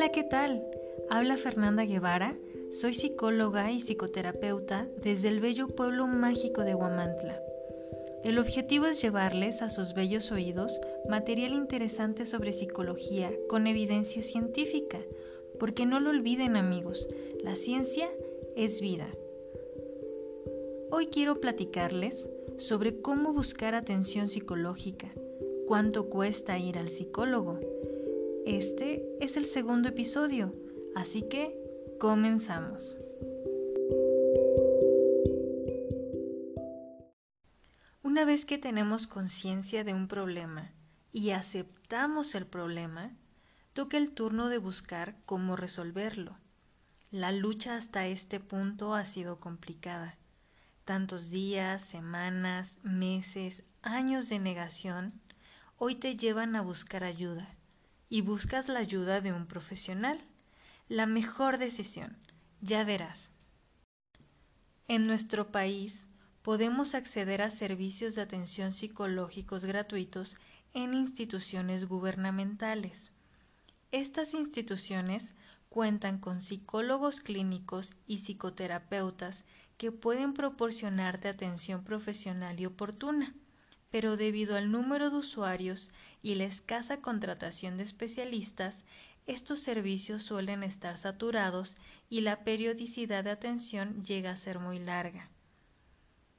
Hola, 0.00 0.12
¿qué 0.12 0.24
tal? 0.24 0.64
Habla 1.10 1.36
Fernanda 1.36 1.84
Guevara, 1.84 2.34
soy 2.70 2.94
psicóloga 2.94 3.70
y 3.70 3.80
psicoterapeuta 3.80 4.88
desde 4.96 5.28
el 5.28 5.40
bello 5.40 5.68
pueblo 5.68 6.06
mágico 6.06 6.62
de 6.62 6.74
Huamantla. 6.74 7.38
El 8.24 8.38
objetivo 8.38 8.86
es 8.86 9.02
llevarles 9.02 9.60
a 9.60 9.68
sus 9.68 9.92
bellos 9.92 10.32
oídos 10.32 10.80
material 11.10 11.52
interesante 11.52 12.24
sobre 12.24 12.54
psicología 12.54 13.30
con 13.50 13.66
evidencia 13.66 14.22
científica, 14.22 15.00
porque 15.58 15.84
no 15.84 16.00
lo 16.00 16.08
olviden 16.08 16.56
amigos, 16.56 17.06
la 17.44 17.54
ciencia 17.54 18.08
es 18.56 18.80
vida. 18.80 19.06
Hoy 20.90 21.08
quiero 21.08 21.42
platicarles 21.42 22.26
sobre 22.56 23.02
cómo 23.02 23.34
buscar 23.34 23.74
atención 23.74 24.30
psicológica, 24.30 25.12
cuánto 25.66 26.08
cuesta 26.08 26.58
ir 26.58 26.78
al 26.78 26.88
psicólogo. 26.88 27.60
Este 28.46 29.04
es 29.20 29.36
el 29.36 29.44
segundo 29.44 29.90
episodio, 29.90 30.54
así 30.94 31.28
que 31.28 31.54
comenzamos. 32.00 32.96
Una 38.02 38.24
vez 38.24 38.46
que 38.46 38.56
tenemos 38.56 39.06
conciencia 39.06 39.84
de 39.84 39.92
un 39.92 40.08
problema 40.08 40.72
y 41.12 41.30
aceptamos 41.30 42.34
el 42.34 42.46
problema, 42.46 43.14
toca 43.74 43.98
el 43.98 44.10
turno 44.10 44.48
de 44.48 44.56
buscar 44.56 45.16
cómo 45.26 45.54
resolverlo. 45.54 46.38
La 47.10 47.32
lucha 47.32 47.76
hasta 47.76 48.06
este 48.06 48.40
punto 48.40 48.94
ha 48.94 49.04
sido 49.04 49.38
complicada. 49.38 50.16
Tantos 50.86 51.28
días, 51.28 51.82
semanas, 51.82 52.78
meses, 52.82 53.64
años 53.82 54.30
de 54.30 54.38
negación 54.38 55.20
hoy 55.76 55.94
te 55.94 56.16
llevan 56.16 56.56
a 56.56 56.62
buscar 56.62 57.04
ayuda 57.04 57.59
y 58.10 58.20
buscas 58.22 58.68
la 58.68 58.80
ayuda 58.80 59.22
de 59.22 59.32
un 59.32 59.46
profesional. 59.46 60.20
La 60.88 61.06
mejor 61.06 61.56
decisión, 61.56 62.18
ya 62.60 62.84
verás. 62.84 63.30
En 64.88 65.06
nuestro 65.06 65.52
país 65.52 66.08
podemos 66.42 66.96
acceder 66.96 67.40
a 67.40 67.50
servicios 67.50 68.16
de 68.16 68.22
atención 68.22 68.72
psicológicos 68.72 69.64
gratuitos 69.64 70.36
en 70.74 70.94
instituciones 70.94 71.86
gubernamentales. 71.86 73.12
Estas 73.92 74.34
instituciones 74.34 75.34
cuentan 75.68 76.18
con 76.18 76.40
psicólogos 76.40 77.20
clínicos 77.20 77.94
y 78.08 78.18
psicoterapeutas 78.18 79.44
que 79.78 79.92
pueden 79.92 80.34
proporcionarte 80.34 81.28
atención 81.28 81.84
profesional 81.84 82.58
y 82.58 82.66
oportuna, 82.66 83.34
pero 83.90 84.16
debido 84.16 84.56
al 84.56 84.70
número 84.70 85.10
de 85.10 85.16
usuarios 85.16 85.90
y 86.22 86.36
la 86.36 86.44
escasa 86.44 87.00
contratación 87.00 87.76
de 87.76 87.82
especialistas, 87.82 88.84
estos 89.26 89.60
servicios 89.60 90.22
suelen 90.22 90.62
estar 90.62 90.96
saturados 90.96 91.76
y 92.08 92.22
la 92.22 92.44
periodicidad 92.44 93.24
de 93.24 93.30
atención 93.30 94.04
llega 94.04 94.30
a 94.30 94.36
ser 94.36 94.58
muy 94.58 94.78
larga. 94.78 95.28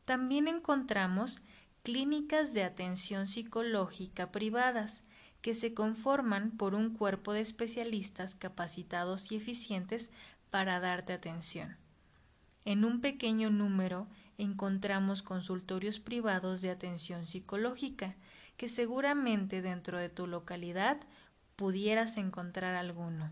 También 0.05 0.47
encontramos 0.47 1.41
clínicas 1.83 2.53
de 2.53 2.63
atención 2.63 3.27
psicológica 3.27 4.31
privadas 4.31 5.03
que 5.41 5.55
se 5.55 5.73
conforman 5.73 6.52
por 6.52 6.75
un 6.75 6.94
cuerpo 6.95 7.33
de 7.33 7.41
especialistas 7.41 8.35
capacitados 8.35 9.31
y 9.31 9.35
eficientes 9.35 10.11
para 10.49 10.79
darte 10.79 11.13
atención. 11.13 11.77
En 12.66 12.85
un 12.85 13.02
pequeño 13.02 13.49
número 13.49 14.07
encontramos 14.37 15.21
consultorios 15.21 15.99
privados 15.99 16.61
de 16.61 16.69
atención 16.69 17.25
psicológica, 17.25 18.15
que 18.57 18.69
seguramente 18.69 19.61
dentro 19.61 19.97
de 19.97 20.09
tu 20.09 20.27
localidad 20.27 20.99
pudieras 21.55 22.17
encontrar 22.17 22.75
alguno. 22.75 23.31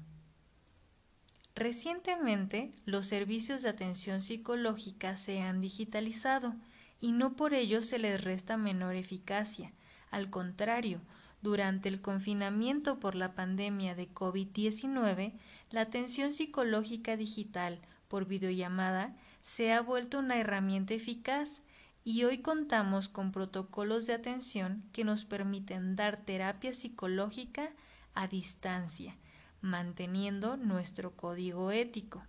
Recientemente, 1.56 2.72
los 2.86 3.06
servicios 3.08 3.62
de 3.62 3.70
atención 3.70 4.22
psicológica 4.22 5.18
se 5.18 5.42
han 5.42 5.62
digitalizado 5.62 6.56
y 7.02 7.12
no 7.12 7.36
por 7.36 7.54
ello 7.54 7.82
se 7.82 8.00
les 8.00 8.24
resta 8.24 8.56
menor 8.56 8.96
eficacia. 8.96 9.74
Al 10.12 10.30
contrario, 10.30 11.02
durante 11.42 11.90
el 11.90 12.02
confinamiento 12.02 13.00
por 13.00 13.16
la 13.16 13.34
pandemia 13.34 13.96
de 13.96 14.10
COVID-19, 14.14 15.34
la 15.72 15.82
atención 15.82 16.34
psicológica 16.34 17.16
digital 17.18 17.80
por 18.08 18.26
videollamada 18.26 19.16
se 19.50 19.74
ha 19.74 19.82
vuelto 19.82 20.20
una 20.20 20.38
herramienta 20.38 20.94
eficaz 20.94 21.64
y 22.04 22.24
hoy 22.24 22.38
contamos 22.38 23.10
con 23.10 23.32
protocolos 23.32 24.06
de 24.06 24.14
atención 24.14 24.84
que 24.94 25.04
nos 25.04 25.26
permiten 25.26 25.96
dar 25.96 26.18
terapia 26.18 26.72
psicológica 26.72 27.72
a 28.14 28.28
distancia, 28.28 29.18
manteniendo 29.60 30.56
nuestro 30.56 31.16
código 31.16 31.72
ético. 31.72 32.24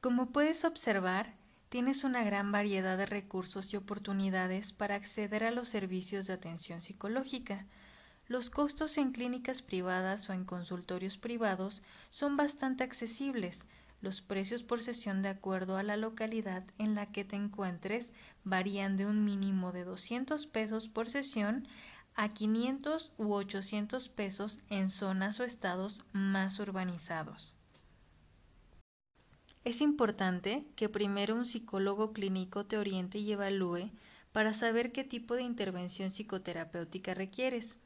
Como 0.00 0.30
puedes 0.30 0.64
observar, 0.64 1.34
tienes 1.68 2.04
una 2.04 2.22
gran 2.22 2.52
variedad 2.52 2.96
de 2.96 3.06
recursos 3.06 3.72
y 3.72 3.76
oportunidades 3.76 4.72
para 4.72 4.94
acceder 4.94 5.42
a 5.42 5.50
los 5.50 5.68
servicios 5.68 6.28
de 6.28 6.34
atención 6.34 6.80
psicológica. 6.80 7.66
Los 8.28 8.50
costos 8.50 8.96
en 8.98 9.10
clínicas 9.10 9.62
privadas 9.62 10.30
o 10.30 10.32
en 10.32 10.44
consultorios 10.44 11.18
privados 11.18 11.82
son 12.10 12.36
bastante 12.36 12.84
accesibles, 12.84 13.66
los 14.00 14.22
precios 14.22 14.62
por 14.62 14.82
sesión 14.82 15.22
de 15.22 15.28
acuerdo 15.28 15.76
a 15.76 15.82
la 15.82 15.96
localidad 15.96 16.64
en 16.78 16.94
la 16.94 17.06
que 17.06 17.24
te 17.24 17.36
encuentres 17.36 18.12
varían 18.44 18.96
de 18.96 19.06
un 19.06 19.24
mínimo 19.24 19.72
de 19.72 19.84
200 19.84 20.46
pesos 20.46 20.88
por 20.88 21.10
sesión 21.10 21.66
a 22.14 22.28
500 22.28 23.12
u 23.16 23.32
800 23.32 24.08
pesos 24.08 24.60
en 24.70 24.90
zonas 24.90 25.40
o 25.40 25.44
estados 25.44 26.04
más 26.12 26.58
urbanizados. 26.58 27.54
Es 29.64 29.80
importante 29.80 30.64
que 30.76 30.88
primero 30.88 31.34
un 31.34 31.44
psicólogo 31.44 32.12
clínico 32.12 32.64
te 32.64 32.78
oriente 32.78 33.18
y 33.18 33.32
evalúe 33.32 33.90
para 34.32 34.52
saber 34.52 34.92
qué 34.92 35.04
tipo 35.04 35.34
de 35.34 35.42
intervención 35.42 36.10
psicoterapéutica 36.10 37.14
requieres, 37.14 37.76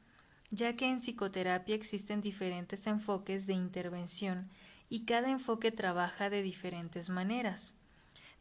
ya 0.49 0.75
que 0.75 0.85
en 0.85 0.99
psicoterapia 0.99 1.75
existen 1.75 2.21
diferentes 2.21 2.87
enfoques 2.87 3.47
de 3.47 3.53
intervención 3.53 4.49
y 4.93 5.05
cada 5.05 5.31
enfoque 5.31 5.71
trabaja 5.71 6.29
de 6.29 6.43
diferentes 6.43 7.09
maneras. 7.09 7.73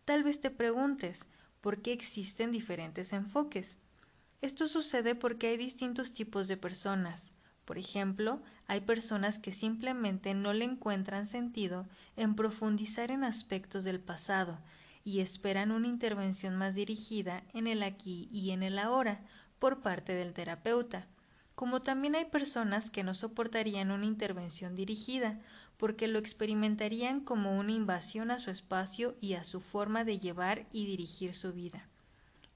Tal 0.05 0.23
vez 0.23 0.39
te 0.39 0.51
preguntes, 0.51 1.27
¿por 1.63 1.81
qué 1.81 1.95
existen 1.95 2.53
diferentes 2.53 3.15
enfoques? 3.15 3.79
Esto 4.43 4.69
sucede 4.69 5.15
porque 5.15 5.47
hay 5.47 5.57
distintos 5.57 6.12
tipos 6.12 6.49
de 6.49 6.59
personas. 6.59 7.33
Por 7.65 7.79
ejemplo, 7.79 8.43
hay 8.67 8.83
personas 8.83 9.39
que 9.39 9.55
simplemente 9.55 10.35
no 10.35 10.53
le 10.53 10.67
encuentran 10.67 11.25
sentido 11.25 11.87
en 12.17 12.35
profundizar 12.35 13.11
en 13.11 13.25
aspectos 13.25 13.85
del 13.85 14.01
pasado 14.01 14.59
y 15.05 15.21
esperan 15.21 15.73
una 15.73 15.89
intervención 15.89 16.55
más 16.57 16.75
dirigida 16.75 17.45
en 17.55 17.67
el 17.67 17.83
aquí 17.83 18.29
y 18.31 18.51
en 18.51 18.62
el 18.62 18.79
ahora 18.79 19.23
por 19.59 19.81
parte 19.81 20.12
del 20.12 20.35
terapeuta 20.35 21.07
como 21.55 21.83
también 21.83 22.15
hay 22.15 22.25
personas 22.27 22.91
que 22.91 23.05
no 23.05 23.15
soportarían 23.15 23.91
una 23.91 24.07
intervención 24.07 24.75
dirigida, 24.75 25.41
porque 25.77 26.09
lo 26.09 26.19
experimentarían 26.19 27.21
como 27.21 27.59
una 27.59 27.73
invasión 27.73 28.31
a 28.31 28.39
su 28.39 28.51
espacio 28.51 29.17
y 29.21 29.35
a 29.35 29.45
su 29.45 29.61
forma 29.61 30.05
de 30.05 30.19
llevar 30.19 30.67
y 30.73 30.87
dirigir 30.87 31.35
su 31.35 31.53
vida. 31.53 31.89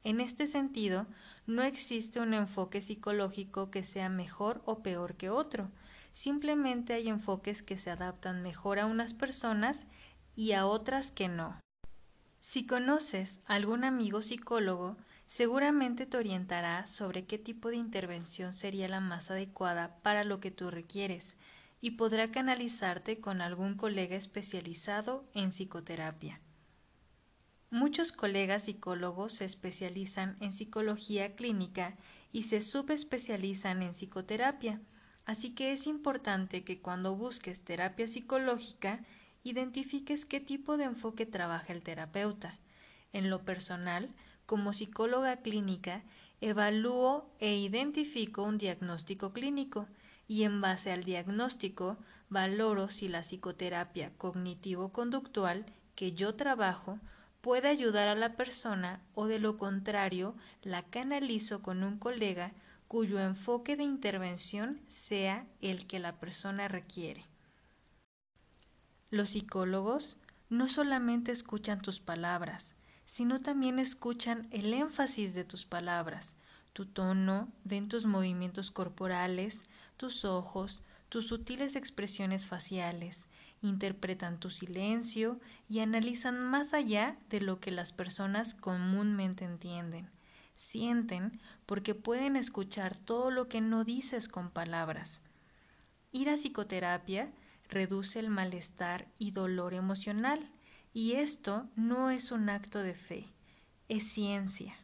En 0.05 0.21
este 0.21 0.47
sentido, 0.47 1.07
no 1.47 1.63
existe 1.63 2.21
un 2.21 2.33
enfoque 2.33 2.81
psicológico 2.81 3.71
que 3.71 3.83
sea 3.83 4.09
mejor 4.09 4.63
o 4.65 4.81
peor 4.83 5.17
que 5.17 5.31
otro, 5.31 5.71
simplemente 6.13 6.93
hay 6.93 7.09
enfoques 7.09 7.63
que 7.63 7.77
se 7.77 7.91
adaptan 7.91 8.43
mejor 8.43 8.79
a 8.79 8.87
unas 8.87 9.15
personas 9.15 9.87
y 10.37 10.53
a 10.53 10.67
otras 10.67 11.11
que 11.11 11.29
no. 11.29 11.61
Si 12.39 12.67
conoces 12.67 13.41
algún 13.47 13.83
amigo 13.83 14.23
psicólogo, 14.23 14.97
seguramente 15.27 16.07
te 16.07 16.17
orientará 16.17 16.87
sobre 16.87 17.27
qué 17.27 17.39
tipo 17.39 17.69
de 17.69 17.77
intervención 17.77 18.53
sería 18.53 18.89
la 18.89 19.01
más 19.01 19.31
adecuada 19.31 19.99
para 20.03 20.25
lo 20.25 20.41
que 20.41 20.51
tú 20.51 20.71
requieres 20.71 21.37
y 21.81 21.93
podrá 21.93 22.31
canalizarte 22.31 23.21
con 23.21 23.41
algún 23.41 23.75
colega 23.75 24.17
especializado 24.17 25.29
en 25.35 25.51
psicoterapia. 25.51 26.41
Muchos 27.71 28.13
colegas 28.13 28.65
psicólogos 28.65 29.35
se 29.35 29.45
especializan 29.45 30.37
en 30.41 30.53
psicología 30.53 31.35
clínica 31.35 31.97
y 32.33 32.45
se 32.45 32.61
subespecializan 32.61 33.83
en 33.83 33.93
psicoterapia, 33.93 34.81
así 35.25 35.55
que 35.55 35.73
es 35.73 35.89
importante 35.89 36.63
que 36.63 36.81
cuando 36.81 37.17
busques 37.17 37.61
terapia 37.61 38.07
psicológica 38.07 39.05
identifiques 39.43 40.25
qué 40.25 40.41
tipo 40.41 40.77
de 40.77 40.85
enfoque 40.85 41.27
trabaja 41.27 41.73
el 41.73 41.83
terapeuta. 41.83 42.59
En 43.13 43.31
lo 43.31 43.45
personal, 43.45 44.15
como 44.47 44.73
psicóloga 44.73 45.39
clínica, 45.39 46.03
evalúo 46.41 47.29
e 47.41 47.57
identifico 47.57 48.43
un 48.43 48.59
diagnóstico 48.59 49.33
clínico 49.33 49.87
y 50.29 50.45
en 50.45 50.61
base 50.61 50.93
al 50.93 51.05
diagnóstico 51.05 51.97
valoro 52.29 52.89
si 52.89 53.09
la 53.09 53.21
psicoterapia 53.21 54.13
cognitivo-conductual 54.17 55.67
que 55.95 56.13
yo 56.13 56.35
trabajo 56.35 56.99
puede 57.41 57.69
ayudar 57.69 58.09
a 58.09 58.15
la 58.15 58.35
persona 58.35 59.01
o 59.15 59.27
de 59.27 59.39
lo 59.39 59.57
contrario 59.57 60.35
la 60.63 60.83
canalizo 60.83 61.63
con 61.63 61.83
un 61.83 61.99
colega 61.99 62.53
cuyo 62.89 63.19
enfoque 63.21 63.77
de 63.77 63.85
intervención 63.85 64.81
sea 64.89 65.47
el 65.61 65.87
que 65.87 65.99
la 65.99 66.21
persona 66.21 66.69
requiere. 66.69 67.25
Los 69.11 69.31
psicólogos 69.31 70.19
no 70.49 70.69
solamente 70.69 71.33
escuchan 71.33 71.81
tus 71.81 72.01
palabras, 72.01 72.76
sino 73.07 73.41
también 73.41 73.79
escuchan 73.79 74.49
el 74.51 74.75
énfasis 74.75 75.33
de 75.33 75.45
tus 75.45 75.65
palabras, 75.65 76.37
tu 76.73 76.85
tono, 76.85 77.49
ven 77.65 77.89
tus 77.89 78.05
movimientos 78.05 78.71
corporales, 78.71 79.63
tus 79.97 80.25
ojos, 80.25 80.83
tus 81.09 81.29
sutiles 81.29 81.77
expresiones 81.77 82.47
faciales, 82.47 83.29
interpretan 83.63 84.39
tu 84.39 84.51
silencio 84.51 85.41
y 85.69 85.79
analizan 85.79 86.39
más 86.39 86.75
allá 86.75 87.17
de 87.31 87.41
lo 87.41 87.61
que 87.61 87.71
las 87.71 87.93
personas 87.93 88.55
comúnmente 88.55 89.45
entienden. 89.45 90.11
Sienten 90.57 91.41
porque 91.65 91.95
pueden 91.95 92.37
escuchar 92.37 92.97
todo 92.97 93.31
lo 93.31 93.49
que 93.49 93.61
no 93.61 93.85
dices 93.85 94.29
con 94.29 94.51
palabras. 94.51 95.21
Ir 96.13 96.29
a 96.31 96.35
psicoterapia 96.35 97.31
reduce 97.69 98.19
el 98.19 98.31
malestar 98.31 99.07
y 99.19 99.31
dolor 99.31 99.75
emocional, 99.75 100.51
y 100.97 101.17
esto 101.17 101.69
no 101.77 102.09
es 102.09 102.33
un 102.33 102.49
acto 102.49 102.83
de 102.83 102.95
fe, 102.95 103.27
es 103.87 104.03
ciencia. 104.05 104.75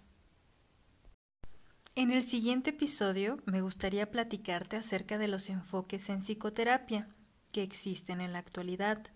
En 1.94 2.10
el 2.10 2.22
siguiente 2.22 2.68
episodio 2.68 3.38
me 3.46 3.62
gustaría 3.62 4.10
platicarte 4.10 4.76
acerca 4.76 5.16
de 5.16 5.26
los 5.26 5.48
enfoques 5.48 6.10
en 6.10 6.18
psicoterapia 6.20 7.08
que 7.50 7.62
existen 7.62 8.20
en 8.20 8.34
la 8.34 8.40
actualidad. 8.40 9.06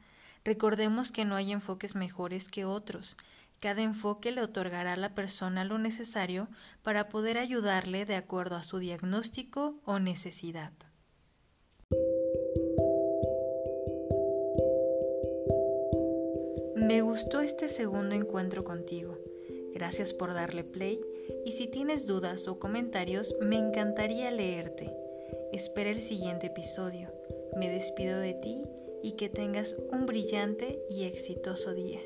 Recordemos 0.43 1.13
que 1.13 1.27
no 1.27 1.37
hay 1.37 1.53
enfoques 1.53 1.95
mejores 1.97 2.49
que 2.49 2.65
otros. 2.65 3.19
Cada 3.61 3.83
enfoque 3.83 4.33
le 4.33 4.41
otorgará 4.41 4.95
a 4.95 4.97
la 4.97 5.15
persona 5.15 5.67
lo 5.67 5.77
necesario 5.77 6.49
para 6.83 7.11
poder 7.11 7.37
ayudarle 7.37 8.07
de 8.07 8.17
acuerdo 8.17 8.57
a 8.57 8.63
su 8.63 8.79
diagnóstico 8.79 9.79
o 9.85 9.99
necesidad. 9.99 10.73
Me 16.87 17.01
gustó 17.01 17.41
este 17.41 17.69
segundo 17.69 18.15
encuentro 18.15 18.63
contigo. 18.63 19.19
Gracias 19.75 20.15
por 20.15 20.33
darle 20.35 20.63
play 20.63 21.01
y 21.45 21.51
si 21.51 21.67
tienes 21.67 22.07
dudas 22.07 22.47
o 22.47 22.61
comentarios 22.61 23.35
me 23.41 23.59
encantaría 23.59 24.31
leerte. 24.31 24.95
Espera 25.53 25.91
el 25.91 26.01
siguiente 26.01 26.47
episodio. 26.47 27.11
Me 27.57 27.69
despido 27.69 28.21
de 28.21 28.35
ti 28.35 28.63
y 29.03 29.17
que 29.17 29.29
tengas 29.29 29.75
un 29.91 30.07
brillante 30.07 30.79
y 30.89 31.03
exitoso 31.03 31.75
día. 31.75 31.99